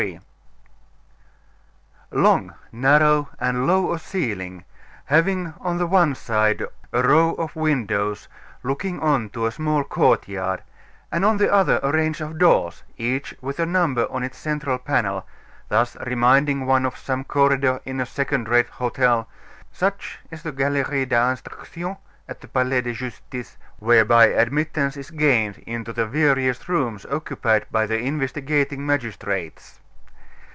XIV 0.01 0.21
Long, 2.09 2.55
narrow, 2.71 3.29
and 3.39 3.67
low 3.67 3.91
of 3.91 4.01
ceiling, 4.01 4.63
having 5.05 5.53
on 5.61 5.77
the 5.77 5.85
one 5.85 6.15
side 6.15 6.63
a 6.91 7.03
row 7.03 7.33
of 7.35 7.55
windows 7.55 8.27
looking 8.63 8.99
on 8.99 9.29
to 9.29 9.45
a 9.45 9.51
small 9.51 9.83
courtyard, 9.83 10.63
and 11.11 11.23
on 11.23 11.37
the 11.37 11.53
other 11.53 11.79
a 11.83 11.91
range 11.91 12.19
of 12.19 12.39
doors, 12.39 12.81
each 12.97 13.35
with 13.41 13.59
a 13.59 13.65
number 13.67 14.07
on 14.09 14.23
its 14.23 14.39
central 14.39 14.79
panel, 14.79 15.23
thus 15.69 15.95
reminding 16.07 16.65
one 16.65 16.83
of 16.87 16.97
some 16.97 17.23
corridor 17.23 17.79
in 17.85 17.99
a 18.01 18.05
second 18.07 18.49
rate 18.49 18.69
hotel, 18.69 19.29
such 19.71 20.17
is 20.31 20.41
the 20.41 20.51
Galerie 20.51 21.05
d'Instruction 21.05 21.95
at 22.27 22.41
the 22.41 22.47
Palais 22.47 22.81
de 22.81 22.93
Justice 22.93 23.55
whereby 23.77 24.25
admittance 24.29 24.97
is 24.97 25.11
gained 25.11 25.59
into 25.67 25.93
the 25.93 26.07
various 26.07 26.67
rooms 26.67 27.05
occupied 27.05 27.67
by 27.69 27.85
the 27.85 27.99
investigating 27.99 28.83
magistrates. 28.83 29.77